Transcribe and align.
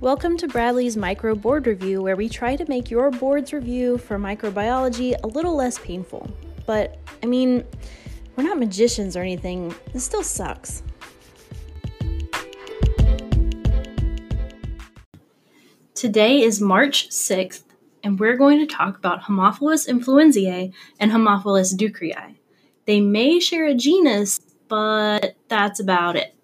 Welcome 0.00 0.38
to 0.38 0.48
Bradley's 0.48 0.96
Micro 0.96 1.34
Board 1.34 1.66
Review, 1.66 2.00
where 2.00 2.16
we 2.16 2.30
try 2.30 2.56
to 2.56 2.64
make 2.70 2.90
your 2.90 3.10
board's 3.10 3.52
review 3.52 3.98
for 3.98 4.18
microbiology 4.18 5.14
a 5.22 5.26
little 5.26 5.54
less 5.54 5.78
painful. 5.78 6.26
But, 6.64 6.96
I 7.22 7.26
mean, 7.26 7.66
we're 8.34 8.44
not 8.44 8.58
magicians 8.58 9.14
or 9.14 9.20
anything, 9.20 9.74
this 9.92 10.04
still 10.04 10.22
sucks. 10.22 10.82
Today 15.92 16.40
is 16.40 16.62
March 16.62 17.10
6th, 17.10 17.64
and 18.02 18.18
we're 18.18 18.38
going 18.38 18.66
to 18.66 18.74
talk 18.74 18.96
about 18.96 19.24
Haemophilus 19.24 19.86
influenzae 19.86 20.72
and 20.98 21.12
Haemophilus 21.12 21.74
ducreyi. 21.76 22.36
They 22.86 23.02
may 23.02 23.38
share 23.38 23.66
a 23.66 23.74
genus, 23.74 24.40
but 24.66 25.36
that's 25.48 25.78
about 25.78 26.16
it. 26.16 26.34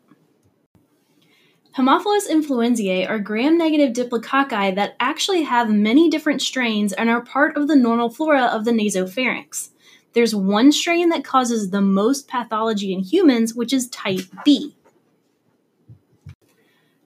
Haemophilus 1.77 2.27
influenzae 2.30 3.07
are 3.07 3.19
gram-negative 3.19 3.93
diplococci 3.93 4.75
that 4.77 4.97
actually 4.98 5.43
have 5.43 5.69
many 5.69 6.09
different 6.09 6.41
strains 6.41 6.95
and 6.95 7.11
are 7.11 7.21
part 7.21 7.55
of 7.55 7.69
the 7.69 7.77
normal 7.77 8.09
flora 8.09 8.45
of 8.45 8.65
the 8.65 8.71
nasopharynx. 8.71 9.69
There's 10.15 10.35
one 10.35 10.73
strain 10.73 11.11
that 11.11 11.23
causes 11.23 11.69
the 11.69 11.83
most 11.83 12.29
pathology 12.29 12.95
in 12.95 13.01
humans, 13.01 13.55
which 13.55 13.75
is 13.75 13.91
type 13.91 14.23
B. 14.43 14.75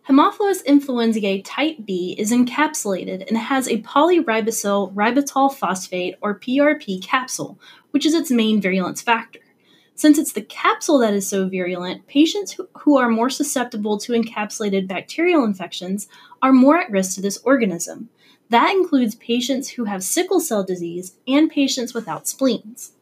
Haemophilus 0.09 0.65
influenzae 0.65 1.43
type 1.45 1.79
B 1.84 2.15
is 2.16 2.30
encapsulated 2.30 3.27
and 3.27 3.38
has 3.38 3.66
a 3.66 3.82
polyribosyl 3.82 4.95
ribitol 4.95 5.52
phosphate 5.52 6.15
or 6.21 6.38
PRP 6.38 7.02
capsule, 7.02 7.59
which 7.91 8.07
is 8.07 8.15
its 8.15 8.30
main 8.30 8.60
virulence 8.60 9.02
factor. 9.02 9.41
Since 10.00 10.16
it's 10.16 10.32
the 10.32 10.40
capsule 10.40 10.96
that 11.00 11.12
is 11.12 11.28
so 11.28 11.46
virulent, 11.46 12.06
patients 12.06 12.59
who, 12.78 12.96
are 12.96 13.10
more 13.10 13.28
susceptible 13.28 13.98
to 13.98 14.14
encapsulated 14.14 14.88
bacterial 14.88 15.45
infections 15.45 16.09
are 16.40 16.54
more 16.54 16.79
at 16.79 16.90
risk 16.90 17.16
to 17.16 17.20
this 17.20 17.37
organism. 17.45 18.09
That 18.48 18.71
includes 18.71 19.15
patients 19.15 19.68
who 19.68 19.84
have 19.84 20.02
sickle 20.02 20.40
cell 20.40 20.65
disease 20.65 21.16
and 21.28 21.51
patients 21.51 21.93
without 21.93 22.26
spleens. 22.26 22.93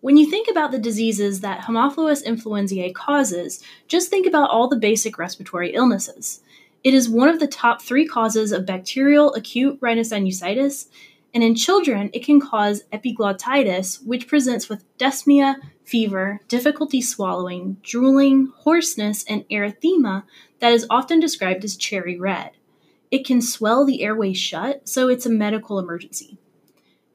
When 0.00 0.16
you 0.16 0.28
think 0.28 0.48
about 0.50 0.72
the 0.72 0.80
diseases 0.80 1.42
that 1.42 1.60
Haemophilus 1.60 2.26
influenzae 2.26 2.92
causes, 2.92 3.62
just 3.86 4.10
think 4.10 4.26
about 4.26 4.50
all 4.50 4.66
the 4.66 4.74
basic 4.74 5.16
respiratory 5.16 5.74
illnesses. 5.74 6.40
It 6.82 6.92
is 6.92 7.08
one 7.08 7.28
of 7.28 7.38
the 7.38 7.46
top 7.46 7.80
three 7.80 8.04
causes 8.04 8.50
of 8.50 8.66
bacterial 8.66 9.32
acute 9.34 9.80
rhinosinusitis 9.80 10.88
and 11.36 11.44
in 11.44 11.54
children, 11.54 12.08
it 12.14 12.24
can 12.24 12.40
cause 12.40 12.84
epiglottitis, 12.94 14.02
which 14.06 14.26
presents 14.26 14.70
with 14.70 14.86
dyspnea, 14.96 15.56
fever, 15.84 16.40
difficulty 16.48 17.02
swallowing, 17.02 17.76
drooling, 17.82 18.50
hoarseness, 18.60 19.22
and 19.28 19.46
erythema 19.50 20.22
that 20.60 20.72
is 20.72 20.86
often 20.88 21.20
described 21.20 21.62
as 21.62 21.76
cherry 21.76 22.18
red. 22.18 22.52
It 23.10 23.26
can 23.26 23.42
swell 23.42 23.84
the 23.84 24.02
airway 24.02 24.32
shut, 24.32 24.88
so 24.88 25.08
it's 25.08 25.26
a 25.26 25.30
medical 25.30 25.78
emergency. 25.78 26.38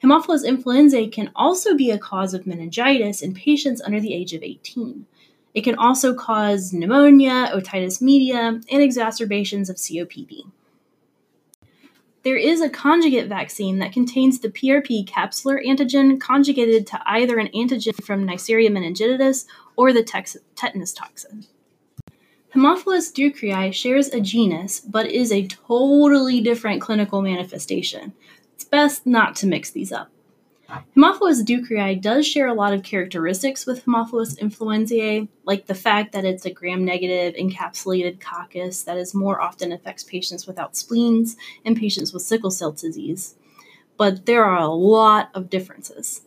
Haemophilus 0.04 0.48
influenzae 0.48 1.12
can 1.12 1.32
also 1.36 1.74
be 1.76 1.90
a 1.90 1.98
cause 1.98 2.36
of 2.36 2.46
meningitis 2.46 3.24
in 3.24 3.34
patients 3.34 3.82
under 3.82 4.00
the 4.00 4.14
age 4.14 4.34
of 4.34 4.44
18. 4.44 5.08
It 5.56 5.62
can 5.62 5.74
also 5.80 6.14
cause 6.14 6.72
pneumonia, 6.72 7.50
otitis 7.52 8.04
media, 8.04 8.62
and 8.72 8.84
exacerbations 8.84 9.68
of 9.68 9.78
COPD. 9.78 10.44
There 12.24 12.38
is 12.38 12.62
a 12.62 12.70
conjugate 12.70 13.28
vaccine 13.28 13.80
that 13.80 13.94
contains 13.94 14.40
the 14.40 14.50
PRP 14.50 15.06
capsular 15.08 15.66
antigen 15.66 16.20
conjugated 16.20 16.86
to 16.88 17.02
either 17.08 17.40
an 17.40 17.48
antigen 17.48 18.04
from 18.04 18.28
Neisseria 18.28 18.70
meningitidis 18.70 19.46
or 19.76 19.92
the 19.92 20.04
tex- 20.04 20.38
tetanus 20.56 20.94
toxin. 20.94 21.46
Haemophilus 22.54 23.12
ducreyi 23.12 23.74
shares 23.74 24.10
a 24.10 24.20
genus, 24.20 24.82
but 24.82 25.08
is 25.08 25.32
a 25.32 25.48
totally 25.48 26.42
different 26.42 26.82
clinical 26.82 27.24
manifestation. 27.24 28.14
It's 28.54 28.66
best 28.66 29.08
not 29.08 29.36
to 29.38 29.48
mix 29.48 29.72
these 29.72 29.92
up. 29.92 30.12
Haemophilus 30.96 31.44
ducreyi 31.44 32.00
does 32.00 32.26
share 32.26 32.48
a 32.48 32.54
lot 32.54 32.74
of 32.74 32.84
characteristics 32.84 33.66
with 33.66 33.84
Haemophilus 33.86 34.40
influenzae, 34.40 35.28
like 35.44 35.66
the 35.66 35.76
fact 35.76 36.14
that 36.14 36.24
it's 36.24 36.46
a 36.46 36.52
gram-negative 36.52 37.36
encapsulated 37.36 38.20
coccus 38.22 38.84
that 38.84 38.98
is 38.98 39.14
more 39.14 39.42
often 39.42 39.72
affects 39.72 40.04
patients 40.04 40.48
without 40.48 40.78
spleens 40.78 41.36
and 41.66 41.76
patients 41.76 42.14
with 42.14 42.24
sickle 42.24 42.52
cell 42.52 42.72
disease. 42.72 43.36
But 43.98 44.26
there 44.26 44.46
are 44.46 44.60
a 44.60 44.68
lot 44.68 45.30
of 45.34 45.50
differences. 45.50 46.22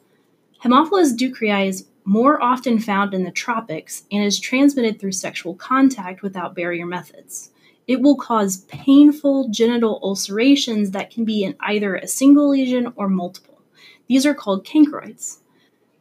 Haemophilus 0.63 1.17
ducreyi 1.17 1.69
is 1.69 1.87
more 2.05 2.43
often 2.43 2.79
found 2.79 3.15
in 3.15 3.25
the 3.25 3.31
tropics 3.31 4.05
and 4.13 4.23
is 4.23 4.39
transmitted 4.39 5.01
through 5.01 5.13
sexual 5.13 5.55
contact 5.55 6.23
without 6.23 6.55
barrier 6.55 6.85
methods. 6.85 7.51
It 7.87 8.03
will 8.03 8.17
cause 8.17 8.59
painful 8.69 9.49
genital 9.49 10.01
ulcerations 10.03 10.91
that 10.91 11.11
can 11.11 11.25
be 11.25 11.45
in 11.45 11.57
either 11.61 11.97
a 11.97 12.07
single 12.07 12.51
lesion 12.51 12.93
or 12.97 13.09
multiple. 13.09 13.54
These 14.09 14.27
are 14.27 14.35
called 14.35 14.65
chancroids. 14.65 15.41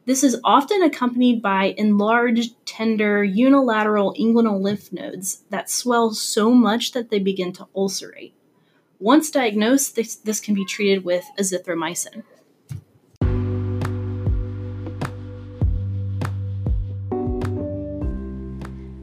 This 0.06 0.24
is 0.24 0.40
often 0.44 0.84
accompanied 0.84 1.42
by 1.42 1.74
enlarged, 1.78 2.54
tender, 2.66 3.24
unilateral 3.24 4.14
inguinal 4.20 4.60
lymph 4.60 4.92
nodes 4.92 5.44
that 5.50 5.70
swell 5.70 6.14
so 6.14 6.52
much 6.52 6.92
that 6.92 7.10
they 7.10 7.20
begin 7.20 7.54
to 7.54 7.68
ulcerate. 7.74 8.34
Once 9.00 9.32
diagnosed, 9.32 9.96
this, 9.96 10.16
this 10.16 10.42
can 10.42 10.54
be 10.54 10.66
treated 10.66 11.06
with 11.06 11.24
azithromycin. 11.40 12.24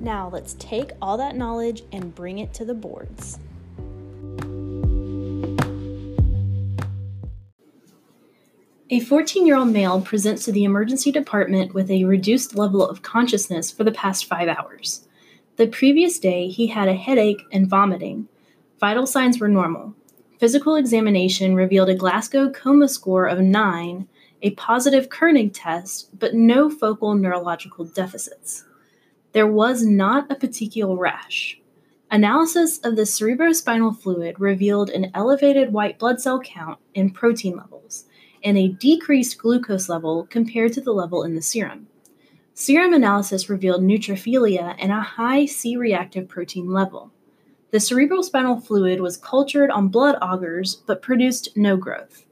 Now 0.01 0.29
let's 0.31 0.55
take 0.59 0.93
all 1.01 1.17
that 1.17 1.37
knowledge 1.37 1.83
and 1.93 2.15
bring 2.15 2.39
it 2.39 2.53
to 2.55 2.65
the 2.67 2.75
boards. 2.75 3.39
A 8.93 8.99
14 8.99 9.47
year 9.47 9.57
old 9.57 9.69
male 9.69 10.01
presents 10.01 10.45
to 10.45 10.53
the 10.53 10.65
emergency 10.65 11.13
department 11.13 11.73
with 11.73 11.93
a 11.93 12.03
reduced 12.03 12.57
level 12.57 12.85
of 12.85 13.03
consciousness 13.03 13.71
for 13.71 13.85
the 13.85 13.93
past 13.93 14.25
five 14.25 14.49
hours. 14.49 15.07
The 15.59 15.69
previous 15.69 16.19
day, 16.19 16.49
he 16.49 16.67
had 16.67 16.89
a 16.89 16.95
headache 16.95 17.41
and 17.53 17.69
vomiting. 17.69 18.27
Vital 18.81 19.07
signs 19.07 19.39
were 19.39 19.47
normal. 19.47 19.95
Physical 20.41 20.75
examination 20.75 21.55
revealed 21.55 21.89
a 21.89 21.95
Glasgow 21.95 22.51
coma 22.51 22.89
score 22.89 23.27
of 23.27 23.39
9, 23.39 24.09
a 24.43 24.51
positive 24.57 25.09
Kernig 25.09 25.53
test, 25.55 26.19
but 26.19 26.35
no 26.35 26.69
focal 26.69 27.15
neurological 27.15 27.85
deficits. 27.85 28.65
There 29.31 29.47
was 29.47 29.85
not 29.85 30.29
a 30.33 30.35
petechial 30.35 30.99
rash. 30.99 31.61
Analysis 32.11 32.79
of 32.79 32.97
the 32.97 33.03
cerebrospinal 33.03 34.01
fluid 34.01 34.41
revealed 34.41 34.91
an 34.91 35.13
elevated 35.15 35.73
white 35.73 35.97
blood 35.97 36.21
cell 36.21 36.41
count 36.41 36.81
and 36.97 37.15
protein 37.15 37.57
levels 37.57 38.07
and 38.43 38.57
a 38.57 38.69
decreased 38.69 39.39
glucose 39.39 39.89
level 39.89 40.27
compared 40.31 40.73
to 40.75 40.81
the 40.81 40.93
level 40.93 41.23
in 41.23 41.35
the 41.35 41.43
serum. 41.43 41.87
Serum 42.55 42.93
analysis 42.93 43.49
revealed 43.49 43.83
neutrophilia 43.83 44.75
and 44.79 44.93
a 44.93 45.01
high 45.01 45.47
C 45.47 45.77
reactive 45.77 46.29
protein 46.29 46.71
level. 46.71 47.11
The 47.71 47.79
cerebrospinal 47.79 48.67
fluid 48.67 49.01
was 49.01 49.17
cultured 49.17 49.71
on 49.71 49.89
blood 49.89 50.19
agars 50.21 50.77
but 50.87 51.03
produced 51.03 51.57
no 51.57 51.77
growth. 51.77 52.25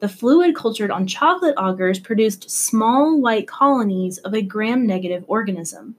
The 0.00 0.08
fluid 0.08 0.56
cultured 0.56 0.90
on 0.90 1.06
chocolate 1.06 1.54
agars 1.56 2.02
produced 2.02 2.50
small 2.50 3.20
white 3.20 3.46
colonies 3.46 4.18
of 4.18 4.34
a 4.34 4.42
gram 4.42 4.84
negative 4.84 5.24
organism. 5.28 5.94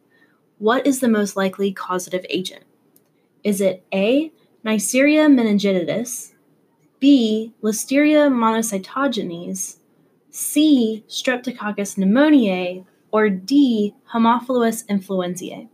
What 0.58 0.86
is 0.86 1.00
the 1.00 1.08
most 1.08 1.38
likely 1.38 1.72
causative 1.72 2.26
agent? 2.30 2.66
Is 3.46 3.62
it 3.62 3.86
A. 3.94 4.32
Neisseria 4.66 5.28
meningitidis, 5.28 6.33
B. 7.04 7.52
Listeria 7.62 8.32
monocytogenes, 8.32 9.76
C. 10.30 11.04
Streptococcus 11.10 11.98
pneumoniae, 11.98 12.86
or 13.12 13.30
D. 13.30 13.94
Haemophilus 14.14 14.86
influenzae. 14.86 15.68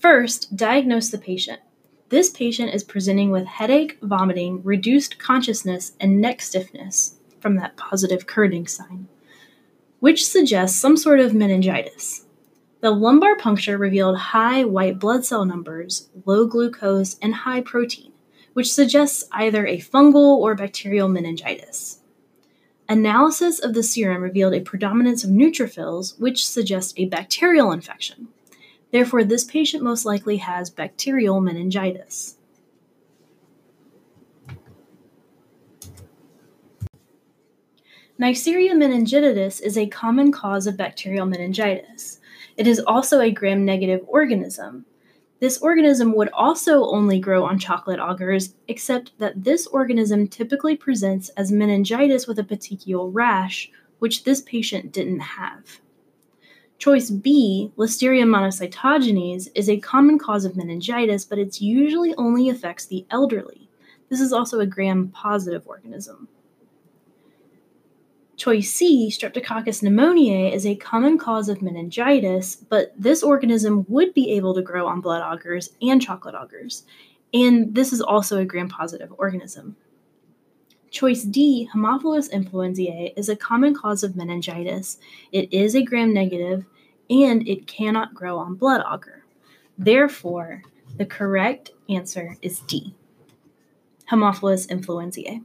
First, 0.00 0.56
diagnose 0.56 1.10
the 1.10 1.18
patient. 1.18 1.60
This 2.08 2.30
patient 2.30 2.72
is 2.72 2.82
presenting 2.82 3.30
with 3.30 3.44
headache, 3.44 3.98
vomiting, 4.00 4.62
reduced 4.64 5.18
consciousness, 5.18 5.92
and 6.00 6.22
neck 6.22 6.40
stiffness 6.40 7.16
from 7.38 7.56
that 7.56 7.76
positive 7.76 8.26
Kernig 8.26 8.66
sign, 8.66 9.08
which 10.00 10.26
suggests 10.26 10.80
some 10.80 10.96
sort 10.96 11.20
of 11.20 11.34
meningitis. 11.34 12.24
The 12.80 12.90
lumbar 12.92 13.34
puncture 13.36 13.76
revealed 13.76 14.16
high 14.16 14.62
white 14.64 15.00
blood 15.00 15.24
cell 15.24 15.44
numbers, 15.44 16.08
low 16.24 16.46
glucose, 16.46 17.16
and 17.20 17.34
high 17.34 17.60
protein, 17.60 18.12
which 18.52 18.72
suggests 18.72 19.28
either 19.32 19.66
a 19.66 19.78
fungal 19.78 20.36
or 20.36 20.54
bacterial 20.54 21.08
meningitis. 21.08 21.98
Analysis 22.88 23.58
of 23.58 23.74
the 23.74 23.82
serum 23.82 24.22
revealed 24.22 24.54
a 24.54 24.60
predominance 24.60 25.24
of 25.24 25.30
neutrophils, 25.30 26.18
which 26.20 26.46
suggests 26.48 26.94
a 26.96 27.06
bacterial 27.06 27.72
infection. 27.72 28.28
Therefore, 28.92 29.24
this 29.24 29.44
patient 29.44 29.82
most 29.82 30.04
likely 30.04 30.36
has 30.36 30.70
bacterial 30.70 31.40
meningitis. 31.40 32.36
Neisseria 38.20 38.72
meningitidis 38.72 39.60
is 39.60 39.76
a 39.76 39.86
common 39.86 40.32
cause 40.32 40.66
of 40.66 40.76
bacterial 40.76 41.26
meningitis. 41.26 42.17
It 42.58 42.66
is 42.66 42.80
also 42.80 43.20
a 43.20 43.30
gram 43.30 43.64
negative 43.64 44.00
organism. 44.08 44.84
This 45.38 45.58
organism 45.58 46.12
would 46.16 46.28
also 46.30 46.86
only 46.86 47.20
grow 47.20 47.44
on 47.44 47.60
chocolate 47.60 48.00
agars, 48.00 48.52
except 48.66 49.16
that 49.20 49.44
this 49.44 49.68
organism 49.68 50.26
typically 50.26 50.76
presents 50.76 51.28
as 51.30 51.52
meningitis 51.52 52.26
with 52.26 52.36
a 52.40 52.42
petechial 52.42 53.10
rash, 53.12 53.70
which 54.00 54.24
this 54.24 54.42
patient 54.42 54.90
didn't 54.90 55.20
have. 55.20 55.80
Choice 56.78 57.10
B, 57.10 57.70
Listeria 57.76 58.24
monocytogenes, 58.24 59.46
is 59.54 59.70
a 59.70 59.78
common 59.78 60.18
cause 60.18 60.44
of 60.44 60.56
meningitis, 60.56 61.24
but 61.24 61.38
it 61.38 61.60
usually 61.60 62.12
only 62.16 62.48
affects 62.48 62.86
the 62.86 63.06
elderly. 63.12 63.68
This 64.08 64.20
is 64.20 64.32
also 64.32 64.58
a 64.58 64.66
gram 64.66 65.10
positive 65.10 65.62
organism. 65.68 66.26
Choice 68.38 68.72
C, 68.72 69.10
Streptococcus 69.10 69.82
pneumoniae, 69.82 70.54
is 70.54 70.64
a 70.64 70.76
common 70.76 71.18
cause 71.18 71.48
of 71.48 71.60
meningitis, 71.60 72.54
but 72.54 72.92
this 72.96 73.24
organism 73.24 73.84
would 73.88 74.14
be 74.14 74.30
able 74.30 74.54
to 74.54 74.62
grow 74.62 74.86
on 74.86 75.00
blood 75.00 75.22
agars 75.22 75.70
and 75.82 76.00
chocolate 76.00 76.36
agars, 76.36 76.84
and 77.34 77.74
this 77.74 77.92
is 77.92 78.00
also 78.00 78.38
a 78.38 78.44
gram 78.44 78.68
positive 78.68 79.12
organism. 79.18 79.74
Choice 80.92 81.24
D, 81.24 81.68
Haemophilus 81.74 82.30
influenzae, 82.30 83.12
is 83.16 83.28
a 83.28 83.34
common 83.34 83.74
cause 83.74 84.04
of 84.04 84.14
meningitis. 84.14 84.98
It 85.32 85.52
is 85.52 85.74
a 85.74 85.82
gram 85.82 86.14
negative 86.14 86.64
and 87.10 87.46
it 87.46 87.66
cannot 87.66 88.14
grow 88.14 88.38
on 88.38 88.54
blood 88.54 88.82
agar. 88.82 89.24
Therefore, 89.76 90.62
the 90.96 91.06
correct 91.06 91.72
answer 91.88 92.36
is 92.40 92.60
D, 92.60 92.94
Haemophilus 94.10 94.68
influenzae. 94.68 95.44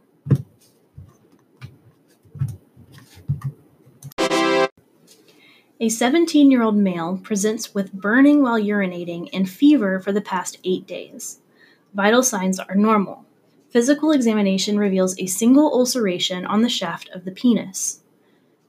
A 5.84 5.90
17 5.90 6.50
year 6.50 6.64
old 6.64 6.78
male 6.78 7.20
presents 7.22 7.74
with 7.74 7.92
burning 7.92 8.42
while 8.42 8.58
urinating 8.58 9.28
and 9.34 9.50
fever 9.50 10.00
for 10.00 10.14
the 10.14 10.22
past 10.22 10.58
eight 10.64 10.88
days. 10.88 11.42
Vital 11.94 12.24
signs 12.24 12.58
are 12.58 12.74
normal. 12.74 13.26
Physical 13.70 14.14
examination 14.14 14.78
reveals 14.80 15.20
a 15.20 15.26
single 15.26 15.74
ulceration 15.74 16.46
on 16.46 16.62
the 16.62 16.70
shaft 16.70 17.10
of 17.10 17.26
the 17.26 17.34
penis. 17.34 18.00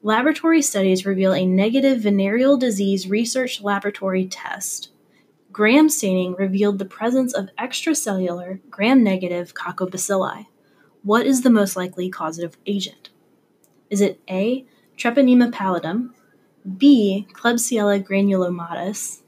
Laboratory 0.02 0.60
studies 0.60 1.06
reveal 1.06 1.32
a 1.32 1.46
negative 1.46 2.00
venereal 2.00 2.56
disease 2.56 3.08
research 3.08 3.62
laboratory 3.62 4.26
test. 4.26 4.90
Gram 5.52 5.88
staining 5.88 6.34
revealed 6.34 6.80
the 6.80 6.84
presence 6.84 7.32
of 7.32 7.48
extracellular 7.56 8.58
gram 8.70 9.04
negative 9.04 9.54
coccobacilli. 9.54 10.46
What 11.04 11.26
is 11.26 11.42
the 11.42 11.48
most 11.50 11.76
likely 11.76 12.10
causative 12.10 12.56
agent? 12.66 13.10
Is 13.88 14.00
it 14.00 14.18
A. 14.28 14.66
Treponema 14.98 15.52
pallidum, 15.52 16.10
B. 16.64 17.26
Klebsiella 17.32 18.02
granulomatis, 18.02 19.20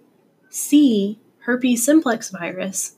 C. 0.48 1.18
Herpes 1.40 1.84
simplex 1.84 2.30
virus, 2.30 2.96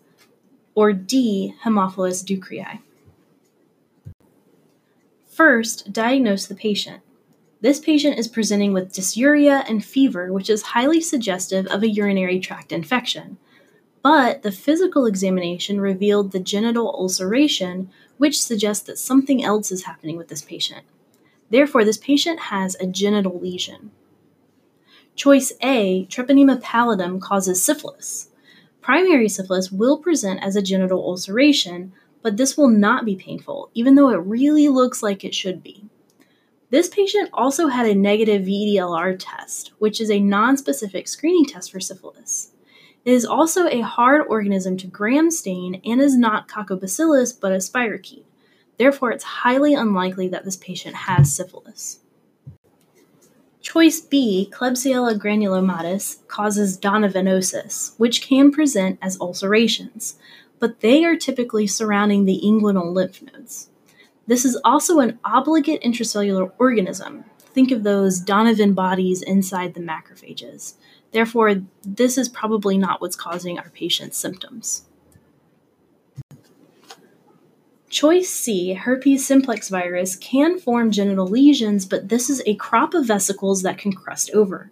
or 0.75 0.93
D. 0.93 1.55
Haemophilus 1.65 2.25
ducreyi. 2.25 2.79
First, 5.27 5.93
diagnose 5.93 6.47
the 6.47 6.55
patient. 6.55 7.03
This 7.61 7.81
patient 7.81 8.17
is 8.17 8.29
presenting 8.29 8.73
with 8.73 8.93
dysuria 8.93 9.69
and 9.69 9.85
fever, 9.85 10.33
which 10.33 10.49
is 10.49 10.63
highly 10.63 11.01
suggestive 11.01 11.67
of 11.67 11.83
a 11.83 11.89
urinary 11.89 12.39
tract 12.39 12.71
infection. 12.71 13.39
But 14.03 14.43
the 14.43 14.53
physical 14.53 15.07
examination 15.07 15.81
revealed 15.81 16.31
the 16.31 16.39
genital 16.39 16.95
ulceration, 16.97 17.91
which 18.17 18.41
suggests 18.41 18.87
that 18.87 18.99
something 18.99 19.43
else 19.45 19.73
is 19.73 19.85
happening 19.85 20.17
with 20.17 20.29
this 20.29 20.43
patient. 20.43 20.85
Therefore, 21.51 21.85
this 21.85 21.99
patient 21.99 22.39
has 22.39 22.77
a 22.77 22.87
genital 22.87 23.41
lesion. 23.41 23.91
Choice 25.19 25.53
A, 25.63 26.07
Treponema 26.07 26.63
pallidum, 26.63 27.21
causes 27.21 27.61
syphilis. 27.61 28.29
Primary 28.81 29.29
syphilis 29.29 29.73
will 29.73 29.99
present 29.99 30.39
as 30.45 30.55
a 30.55 30.63
genital 30.63 31.03
ulceration, 31.03 31.93
but 32.23 32.37
this 32.37 32.57
will 32.57 32.69
not 32.69 33.05
be 33.05 33.17
painful, 33.17 33.69
even 33.75 33.97
though 33.97 34.11
it 34.11 34.19
really 34.19 34.69
looks 34.69 35.03
like 35.03 35.25
it 35.25 35.35
should 35.35 35.61
be. 35.61 35.85
This 36.71 36.89
patient 36.89 37.31
also 37.33 37.67
had 37.67 37.85
a 37.89 37.97
negative 37.97 38.43
VDLR 38.43 39.17
test, 39.19 39.73
which 39.81 40.01
is 40.01 40.09
a 40.09 40.21
non-specific 40.21 41.09
screening 41.09 41.47
test 41.47 41.73
for 41.73 41.81
syphilis. 41.81 42.53
It 43.05 43.11
is 43.11 43.27
also 43.27 43.67
a 43.67 43.81
hard 43.81 44.25
organism 44.29 44.77
to 44.77 44.87
gram 44.87 45.33
stain 45.33 45.81
and 45.85 46.01
is 46.01 46.17
not 46.17 46.47
Coccobacillus 46.47 47.33
but 47.41 47.51
a 47.51 47.57
spirochete. 47.57 48.23
Therefore, 48.79 49.11
it's 49.11 49.25
highly 49.25 49.75
unlikely 49.75 50.29
that 50.29 50.45
this 50.45 50.57
patient 50.57 50.95
has 50.95 51.35
syphilis. 51.35 51.99
Choice 53.71 54.01
B, 54.01 54.51
Klebsiella 54.51 55.19
granulomatis, 55.19 56.27
causes 56.27 56.79
donovanosis, 56.79 57.93
which 57.99 58.23
can 58.23 58.51
present 58.51 58.99
as 59.03 59.21
ulcerations, 59.21 60.15
but 60.59 60.81
they 60.81 61.05
are 61.05 61.17
typically 61.17 61.67
surrounding 61.67 62.25
the 62.25 62.41
inguinal 62.43 62.95
lymph 62.95 63.21
nodes. 63.21 63.69
This 64.27 64.47
is 64.47 64.59
also 64.65 65.01
an 65.01 65.19
obligate 65.23 65.83
intracellular 65.83 66.51
organism. 66.59 67.27
Think 67.53 67.71
of 67.71 67.83
those 67.83 68.21
Donovan 68.21 68.73
bodies 68.73 69.21
inside 69.21 69.75
the 69.75 69.81
macrophages. 69.81 70.77
Therefore, 71.13 71.57
this 71.85 72.17
is 72.17 72.31
probably 72.31 72.79
not 72.79 73.03
what's 73.03 73.17
causing 73.17 73.59
our 73.59 73.69
patient's 73.69 74.17
symptoms. 74.17 74.88
Choice 77.89 78.29
C, 78.29 78.75
herpes 78.75 79.27
simplex 79.27 79.71
virus, 79.71 80.15
can 80.17 80.59
form 80.59 80.91
genital 80.91 81.27
lesions, 81.27 81.87
but 81.87 82.11
this 82.11 82.29
is 82.29 82.43
a 82.45 82.55
crop 82.57 82.93
of 82.93 83.07
vesicles 83.07 83.63
that 83.63 83.79
can 83.79 83.93
crust 83.93 84.31
over. 84.35 84.71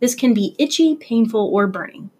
This 0.00 0.14
can 0.14 0.32
be 0.32 0.56
itchy, 0.58 0.96
painful, 0.96 1.50
or 1.52 1.66
burning. 1.66 2.10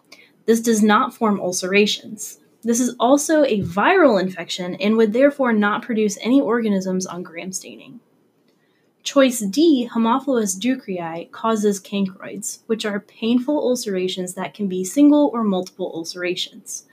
This 0.45 0.61
does 0.61 0.83
not 0.83 1.15
form 1.15 1.39
ulcerations. 1.39 2.39
This 2.63 2.79
is 2.79 2.95
also 2.99 3.43
a 3.43 3.61
viral 3.61 4.21
infection 4.21 4.75
and 4.75 4.97
would 4.97 5.13
therefore 5.13 5.53
not 5.53 5.81
produce 5.81 6.17
any 6.21 6.39
organisms 6.39 7.05
on 7.05 7.23
gram 7.23 7.51
staining. 7.51 7.99
Choice 9.03 9.39
D, 9.39 9.87
Haemophilus 9.93 10.57
ducreyi, 10.57 11.29
causes 11.31 11.79
chancroids, 11.79 12.59
which 12.65 12.85
are 12.85 12.99
painful 12.99 13.57
ulcerations 13.59 14.33
that 14.33 14.55
can 14.55 14.67
be 14.67 14.83
single 14.83 15.29
or 15.31 15.43
multiple 15.43 15.91
ulcerations. 15.93 16.85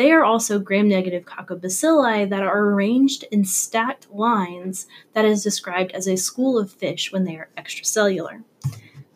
They 0.00 0.12
are 0.12 0.24
also 0.24 0.58
gram 0.58 0.88
negative 0.88 1.26
coccobacilli 1.26 2.30
that 2.30 2.42
are 2.42 2.58
arranged 2.58 3.24
in 3.30 3.44
stacked 3.44 4.10
lines 4.10 4.86
that 5.12 5.26
is 5.26 5.44
described 5.44 5.92
as 5.92 6.08
a 6.08 6.16
school 6.16 6.58
of 6.58 6.72
fish 6.72 7.12
when 7.12 7.24
they 7.24 7.36
are 7.36 7.50
extracellular. 7.58 8.42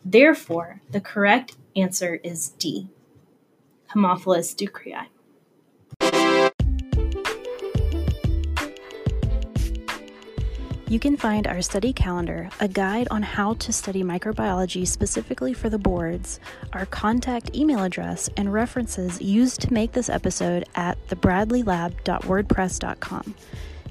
Therefore, 0.05 0.81
the 0.91 1.01
correct 1.01 1.57
answer 1.75 2.19
is 2.23 2.49
D. 2.59 2.87
Haemophilus 3.95 4.53
ducreyi. 4.55 5.07
You 10.87 10.99
can 10.99 11.17
find 11.17 11.47
our 11.47 11.63
study 11.63 11.93
calendar, 11.93 12.47
a 12.59 12.67
guide 12.67 13.07
on 13.09 13.23
how 13.23 13.55
to 13.55 13.73
study 13.73 14.03
microbiology 14.03 14.85
specifically 14.85 15.51
for 15.51 15.67
the 15.67 15.79
boards, 15.79 16.39
our 16.73 16.85
contact 16.85 17.55
email 17.55 17.83
address, 17.83 18.29
and 18.37 18.53
references 18.53 19.19
used 19.19 19.61
to 19.61 19.73
make 19.73 19.93
this 19.93 20.09
episode 20.09 20.65
at 20.75 21.03
thebradleylab.wordpress.com. 21.07 23.35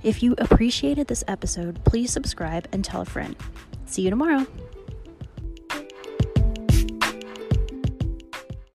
If 0.05 0.23
you 0.23 0.37
appreciated 0.39 1.09
this 1.09 1.25
episode, 1.27 1.85
please 1.85 2.13
subscribe 2.13 2.69
and 2.71 2.85
tell 2.85 3.01
a 3.01 3.07
friend. 3.07 3.35
See 3.87 4.03
you 4.03 4.11
tomorrow. 4.11 4.47